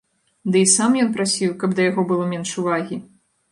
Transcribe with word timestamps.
Ды 0.55 0.63
і 0.65 0.69
сам 0.75 0.95
ён 1.03 1.09
прасіў, 1.17 1.53
каб 1.65 1.77
да 1.81 1.87
яго 1.89 2.09
было 2.15 2.25
менш 2.35 2.57
увагі! 2.65 3.01